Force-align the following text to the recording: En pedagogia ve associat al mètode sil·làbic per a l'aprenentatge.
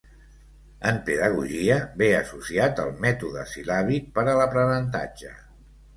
En 0.91 0.95
pedagogia 1.09 1.75
ve 2.01 2.09
associat 2.21 2.81
al 2.85 2.91
mètode 3.07 3.45
sil·làbic 3.53 4.11
per 4.17 4.29
a 4.33 4.37
l'aprenentatge. 4.41 5.37